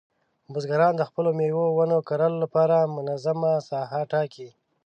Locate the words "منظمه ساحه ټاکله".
2.95-4.51